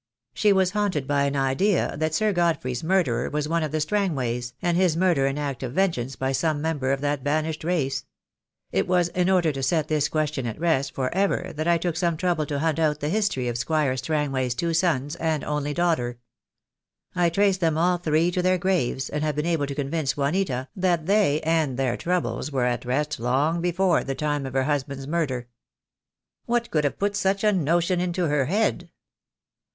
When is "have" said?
19.23-19.35, 26.85-26.97